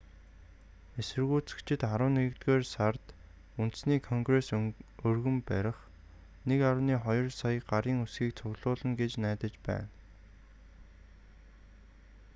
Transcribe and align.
эсэргүүцэгчид 1.01 1.81
арван 1.93 2.13
нэгдүгээр 2.17 2.63
сард 2.75 3.03
үндэсний 3.61 3.99
конгрест 4.09 4.51
өргөн 5.09 5.37
барих 5.49 5.77
1.2 6.51 7.39
сая 7.39 7.59
гарын 7.71 8.01
үсгийг 8.05 8.31
цуглуулна 8.39 8.91
гэж 9.01 9.11
найдаж 9.23 9.53
байна 9.67 9.89